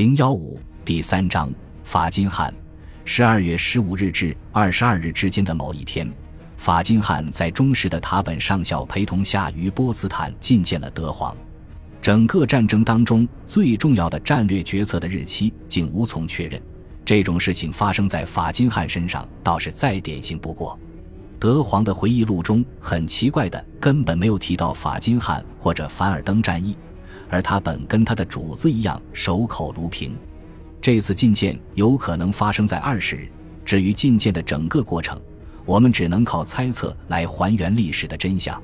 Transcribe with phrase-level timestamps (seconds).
[0.00, 1.52] 零幺五第三章，
[1.84, 2.50] 法金汉，
[3.04, 6.10] 十二月十五日至二十二日之间的某一天，
[6.56, 11.36] 法金汉在忠实的塔本上校陪同下，于波茨坦觐见了德皇。
[12.00, 16.58] 整个战争当中最重要的战略决策的日期竟无从确认。
[17.04, 20.80] 这种事情发生在法金汉身上，倒是再典型不过。
[21.38, 26.74] 德皇的回忆录中很奇怪的，根本没有提到法金汉或者凡尔登战役。
[27.30, 30.14] 而他本跟他的主子一样守口如瓶。
[30.82, 33.28] 这次觐见有可能发生在二十日。
[33.64, 35.20] 至于觐见的整个过程，
[35.64, 38.60] 我们只能靠猜测来还原历史的真相。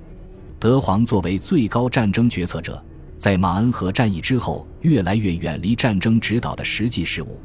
[0.59, 2.83] 德皇作为最高战争决策者，
[3.17, 7.39] 在马恩河战役之后，越来越远离战争指导的实际事务。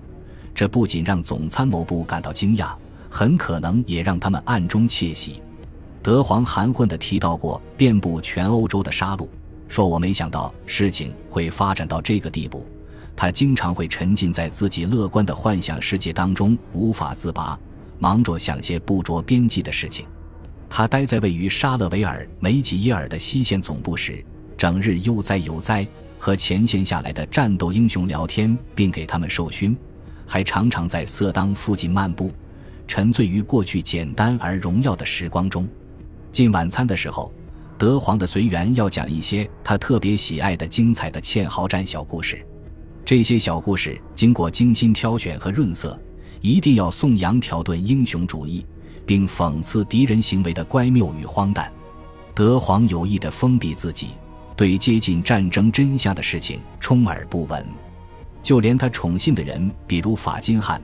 [0.56, 2.74] 这不仅让总参谋部感到惊讶，
[3.10, 5.42] 很可能也让他们暗中窃喜。
[6.02, 9.28] 德皇含混地提到过遍布全欧洲的杀戮。
[9.72, 12.68] 说：“我没想到事情会发展到这个地步。
[13.16, 17.58] 他经常会沉浸在自己乐观的幻想世界当中，无法自拔，
[17.98, 20.06] 忙着想些不着边际的事情。
[20.70, 24.22] 他待在位于沙勒维尔梅吉耶尔的西线总部时，
[24.58, 25.88] 整日悠哉悠哉，
[26.20, 29.74] 和前线下来的战斗英雄聊天，并给他们授勋，
[30.28, 32.30] 还常常在色当附近漫步，
[32.90, 35.66] 沉醉于过去简单而荣耀的时光中。
[36.30, 37.34] 进晚餐的时候。”
[37.82, 42.46] 德皇的随员要讲一些他特别喜爱的精彩的堑壕战小故事，
[43.04, 46.00] 这些小故事经过精心挑选和润色，
[46.42, 48.64] 一定要颂扬条顿英雄主义，
[49.04, 51.74] 并讽刺敌人行为的乖谬与荒诞。
[52.36, 54.10] 德皇有意地封闭自己，
[54.56, 57.66] 对接近战争真相的事情充耳不闻。
[58.44, 60.80] 就连他宠信的人，比如法金汉，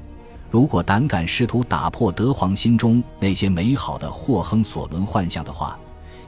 [0.50, 5.80] 如果胆敢试图打破德皇心中那些美好的霍亨索伦幻象的话，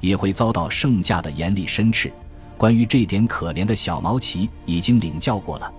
[0.01, 2.11] 也会遭到圣驾的严厉申斥。
[2.57, 5.73] 关于这点，可怜的小毛奇已经领教过了。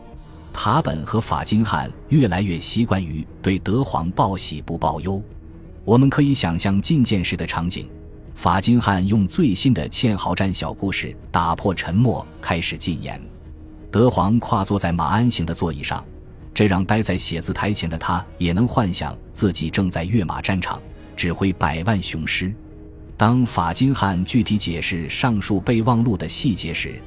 [0.52, 5.22] 塔本和法金汉越来越习惯于对德皇报喜不报忧。
[5.84, 7.88] 我们可以想象觐见时的场景：
[8.34, 13.20] 法金汉用最新的堑壕战小故事打破沉默，开始进言。
[13.90, 16.04] 德皇跨坐在马鞍形的座椅上，
[16.54, 20.80] 这让待在写字台前的他也能幻想自己正在跃马战场，
[21.16, 22.54] 指挥百万雄师。
[23.20, 26.98] 当法金汉具体解释上述备忘录的细节时，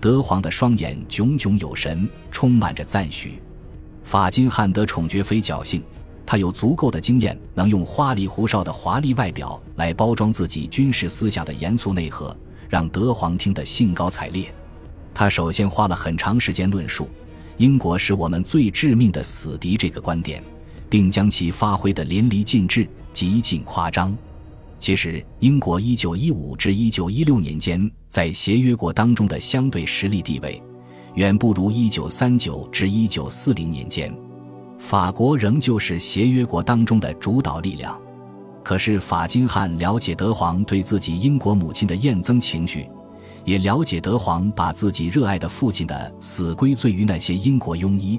[0.00, 3.40] 德皇的双眼炯炯有神，充满着赞许。
[4.02, 5.80] 法金汉得宠绝非侥幸，
[6.26, 12.36] 他有足够的经验，能用花里胡哨的华丽外表来包装自己军事思想的严肃内核，
[12.68, 14.52] 让德皇听得兴高采烈。
[15.14, 17.08] 他首先花了很长时间论述
[17.58, 20.42] “英国是我们最致命的死敌”这个观点，
[20.88, 24.12] 并将其发挥得淋漓尽致，极尽夸张。
[24.80, 30.60] 其实，英国1915至1916年间在协约国当中的相对实力地位，
[31.16, 34.10] 远不如1939至1940年间。
[34.78, 38.00] 法国仍旧是协约国当中的主导力量。
[38.64, 42.88] 可是，法金汉了解德皇对自己英国母亲的厌憎情绪，
[43.44, 48.18] 也了解德皇把自己热爱的父亲的死归罪于那些英国庸医。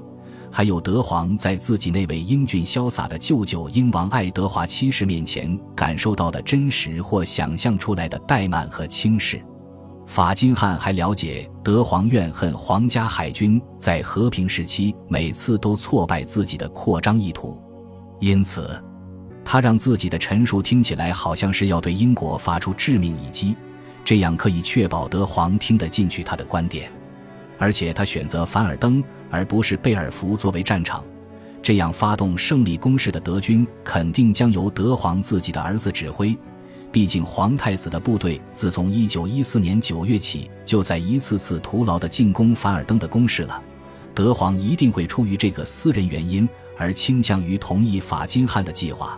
[0.54, 9.42] 还有德皇在自己那位英俊潇洒的舅舅英王爱德华七世面前感受到的真实或想象出来的怠慢和轻视。
[10.06, 17.58] 法金汉还了解德皇怨恨皇家海军在和平时期每次都挫败自己的扩张意图，
[18.20, 18.68] 因此，
[19.42, 23.56] 他让自己的陈述听起来好像是要对英国发出致命一击，
[24.04, 26.92] 这样可以确保德皇听得进去他的观点。
[27.62, 29.00] 而且他选择凡尔登
[29.30, 31.04] 而不是贝尔福作为战场，
[31.62, 36.36] 这样发动胜利攻势的德军肯定将由德皇自己的儿子指挥。
[36.90, 43.62] 毕竟皇太子的部队自从1914年9月起就在一次次徒劳地进攻凡尔登的攻势了。
[44.12, 49.16] 德皇一定会出于这个私人原因而倾向于同意法金汉的计划。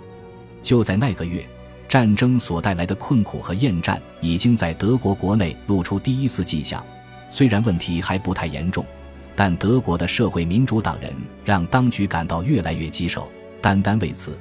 [0.62, 1.42] 就在那个月，
[1.88, 6.84] 战争所带来的困苦和厌战已经在德国国内露出第一丝迹象。
[7.34, 8.86] 虽然问题还不太严重，
[9.34, 11.12] 但德国的社会民主党人
[11.44, 13.28] 让当局感到越来越棘手。
[13.60, 14.38] 单单为此，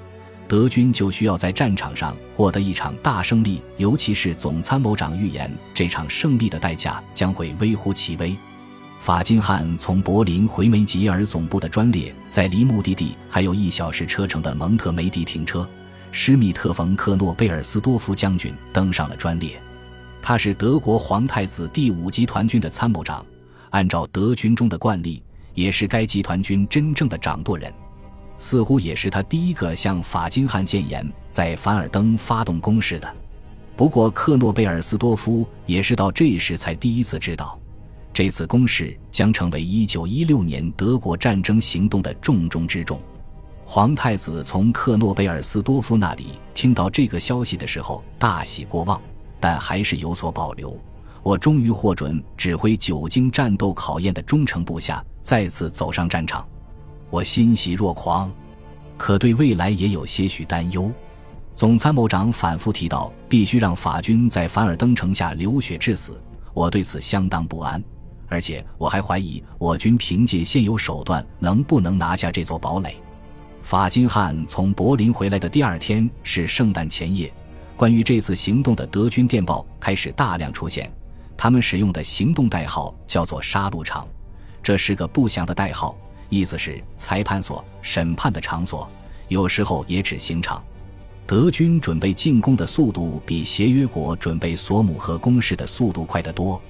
[0.47, 3.63] 德军就需要在战场上获得一场大胜利。
[3.77, 8.35] 尤其是总参谋长预言，这场胜利的代价将会微乎其微。
[8.99, 15.67] 法金汉从柏林回梅吉尔总部的专列，在离目的地还有一小时车程的蒙特梅迪停车。
[16.11, 19.59] 施密特·冯·克诺贝尔斯多夫将军登上了专列。
[20.25, 23.23] 他是德国皇太子第五集团军的参谋长，
[23.71, 25.21] 按照德军中的惯例，
[25.53, 27.71] 也是该集团军真正的掌舵人，
[28.37, 33.15] 似乎也是他第一个向法金汉谏言在凡尔登发动攻势的。
[33.75, 37.59] 不过，克诺贝尔斯多夫也是到这时才第一次知道，
[38.13, 42.97] 这次攻势将成为1916年德国战争行动的重中之重。
[43.65, 49.01] 皇太子从克诺贝尔斯多夫那里听到这个消息的时候，大喜过望，
[49.43, 50.79] 但还是有所保留。
[51.21, 56.47] 我终于获准指挥久经战斗考验的忠诚部下再次走上战场，
[57.09, 58.31] 我欣喜若狂，
[58.97, 60.89] 可对未来也有些许担忧。
[61.53, 66.17] 总参谋长反复提到，必须让法军在凡尔登城下流血致死，
[66.53, 67.83] 我对此相当不安，
[68.29, 72.95] 而且我还怀疑我军凭借现有手段能不能拿下这座堡垒。
[73.61, 77.33] 法金汉从柏林回来的第二天是圣诞前夜，
[77.75, 80.91] 关于这次行动的德军电报开始大量出现。
[81.35, 84.07] 他们使用的行动代号叫做“杀戮场”，
[84.61, 85.97] 这是个不祥的代号，
[86.29, 88.89] 意思是裁判所、审判的场所，
[89.27, 90.63] 有时候也指刑场。
[91.25, 96.61] 德军准备进攻的速度比协约国准备索姆河攻势的速度快得多。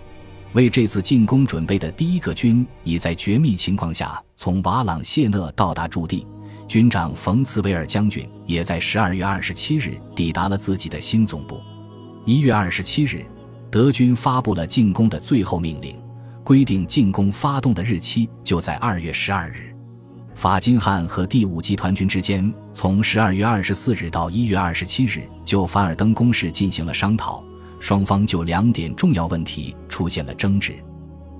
[0.53, 6.25] 为这次进攻准备的第一个军已在绝密情况下从瓦朗谢讷到达驻地，
[6.68, 11.62] 军长冯茨维尔将军也在十二月二十七日抵达了自己的新总部。
[12.25, 13.25] 一月二十七日。
[13.71, 16.00] 德军发布了进攻的最后命令，
[16.44, 19.75] 规定进攻发动的日期就在二月十二日。
[20.36, 27.44] 法金汉和第五集团军之间从十二月二十四日到一月二十七日就凡尔登攻势进行了商讨，
[27.80, 30.75] 双方就两点重要问题出现了争执。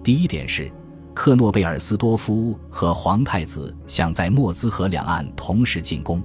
[0.04, 0.72] 第一点是，
[1.14, 6.22] 克诺贝尔斯多夫和皇太子想在莫兹河两岸同时进攻，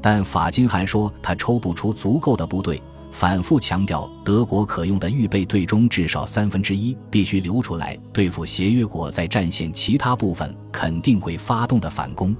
[0.00, 2.80] 但法金汉说他抽不出足够的部队。
[3.10, 12.36] 反复强调，德国可用的预备队中至少三分之一必须留出来对付协约国在战线其他部分肯定会发动的反攻，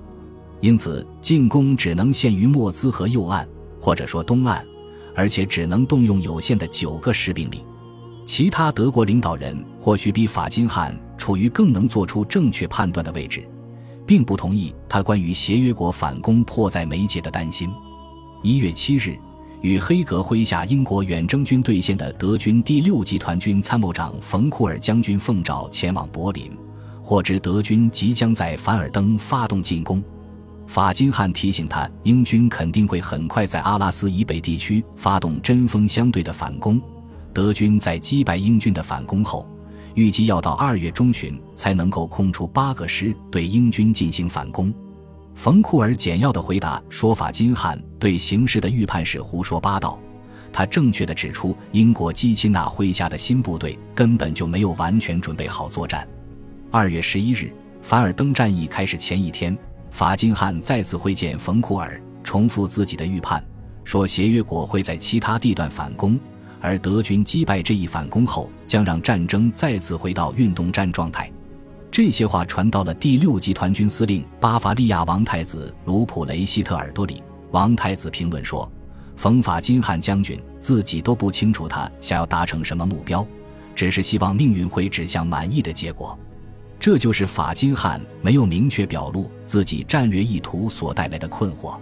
[0.60, 3.48] 因此进攻只能限于莫兹河右岸
[3.80, 4.62] 或者说东岸，
[5.16, 7.64] 而且只能动用有限的九个士兵力。
[8.26, 13.46] 其他德国领导人或许比法金汉处于更能做出正确判断的位置，
[14.06, 17.68] 并不同意他关于协约国反攻迫在眉睫的担心。
[18.42, 19.18] 一月七日。
[19.60, 26.56] 与黑格麾下英国远征军对线的德军第六集团军参谋长冯库尔将军奉召前往柏林，
[27.02, 30.00] 获知德军即将在凡尔登发动进攻。
[30.68, 36.80] 法金汉提醒他，英军肯定会很快在阿拉斯以北地区发动针锋相对的反攻。
[37.34, 39.44] 德军在击败英军的反攻后，
[39.98, 44.72] 预计要到二月中旬才能够空出八个师对英军进行反攻。
[45.34, 49.98] 冯库尔简要的回答说：“法金汉对形势的预判是胡说八道。
[50.52, 56.06] 他正确的指出，英国基钦纳麾下的新部队根本就没有完全准备好作战。”
[56.70, 57.52] 二月十一日，
[57.82, 59.58] 凡尔登战役开始前一天，
[59.90, 63.44] 法金汉再次会见冯库尔，重复自己的预判，
[63.82, 66.16] 说协约国会在其他地段反攻，
[66.60, 71.30] 而德军击败这一反攻后，将让战争再次回到运动战状态。
[71.90, 77.22] 这些话传到了第六集团军司令巴伐利亚王太子卢普雷希特耳朵里。
[77.50, 78.70] 王太子评论说
[79.16, 83.26] ：“冯法金汉将军自己都不清楚他想要达成什么目标，
[83.74, 86.16] 只是希望命运会指向满意的结果。
[86.78, 91.76] 这就是法金汉没有明确表露自己战略意图所带来的困惑。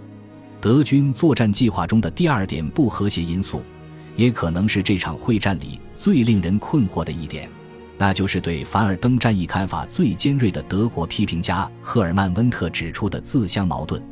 [0.61, 3.61] 德军作战计划中的第二点不和谐因素，
[4.17, 7.49] 也可能是这场会战里最令人困惑的一点。”
[7.99, 14.03] 那就是对凡尔登战役看法最尖锐的德国批评家赫尔曼·温特指出的自相矛盾。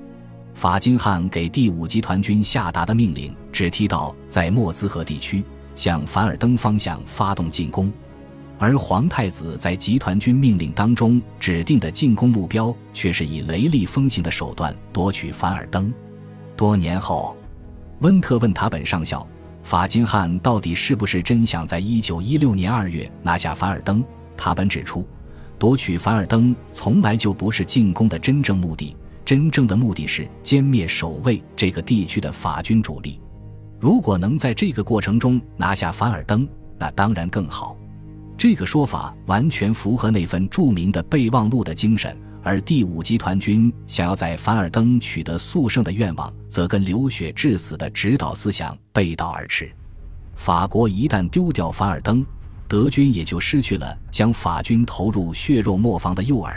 [0.54, 5.44] 法金汉给第五集团军下达的命令只提到在莫兹河地区
[5.74, 7.92] 向凡尔登方向发动进攻，
[8.58, 15.92] 而皇太子在集团军命令当中指定的进攻目标却是以雷厉风行的手段夺取凡尔登。
[16.56, 17.36] 多年后，
[17.98, 19.26] 温特问塔本上校。
[19.64, 24.04] 法金汉到底是不是真想在一九一六年二月拿下凡尔登？
[24.36, 25.08] 塔本指出，
[25.58, 28.94] 夺取凡尔登从来就不是进攻的真正目的，
[29.24, 33.18] 真正的目的是歼灭守卫这个地区的法军主力。
[33.80, 36.46] 如果能在这个过程中拿下凡尔登，
[36.78, 37.74] 那当然更好。
[38.36, 42.14] 这个说法完全符合那份著名的备忘录的精神。
[42.44, 49.72] 而第五集团军想要在凡尔登取得速胜的愿望，则跟流血致死的指导思想背道而驰。
[50.34, 52.22] 法国一旦丢掉凡尔登，
[52.68, 56.54] 德军也就失去了将法军投入血肉磨坊的诱饵。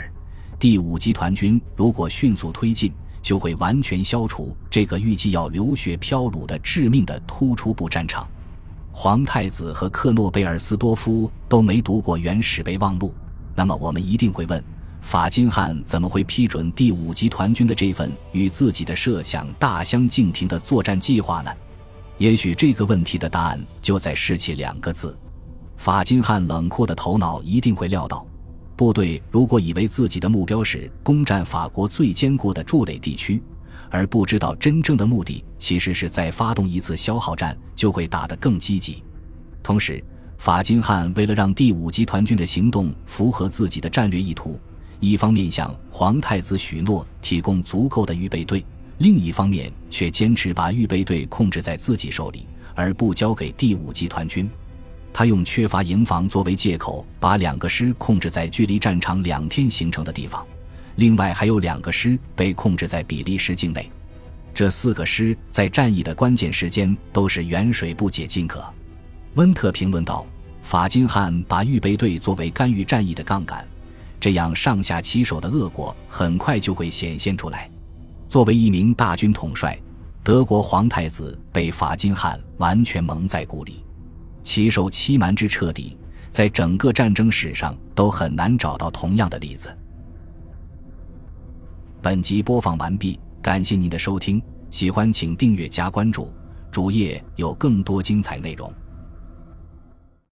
[0.58, 2.92] 第五集团军如果迅速推进，
[3.22, 8.28] 就会完全消除这个预计要流血飘橹的致命的突出部战场。
[8.92, 13.14] 皇太子和克诺贝尔斯多夫都没读过原始备忘录，
[13.56, 14.62] 那么我们一定会问。
[15.08, 21.50] 法金汉怎么会批准第五集团军的这份与自己的设想大相径庭的作战计划呢？
[22.18, 25.18] 也许这个问题的答案就在“士气”两个字。
[25.78, 28.26] 法金汉冷酷的头脑一定会料到，
[28.76, 33.42] 部队如果以为自己的目标是攻占法国最坚固的筑垒地区，
[33.88, 39.02] 而不知道真正的目的其实是在发动一次消耗战，就会打得更积极。
[39.62, 40.04] 同时，
[40.36, 44.60] 法金汉为了让第五集团军的行动符合自己的战略意图，
[45.00, 48.64] 一方面向皇太子许诺提供足够的预备队，
[48.98, 54.48] 另一方面却坚持把预备队控制在自己手里，而不交给第五集团军。
[55.12, 60.46] 他用缺乏营房作为借口，把两个师控制在距离战场两天行程的地方，
[60.96, 63.90] 另外还有两个师被控制在比利时境内。
[64.54, 68.64] 这四个师在战役的关键时间都是远水不解近渴。
[69.34, 70.26] 温特评论道
[70.62, 73.66] ：“法金汉把预备队作为干预战役的杠杆，
[74.20, 77.70] 这样上下其手的恶果很快就会显现出来。
[78.28, 79.78] 作为一名大军统帅，
[80.22, 83.84] 德国皇太子被法金汉完全蒙在鼓里，
[84.42, 85.96] 其手欺瞒之彻底，
[86.30, 89.74] 在整个战争史上都很难找到同样的例子。”
[92.02, 96.32] 本集播放完毕，感谢您的收听，喜欢请订阅加关注，
[96.70, 98.72] 主页有更多精彩内容。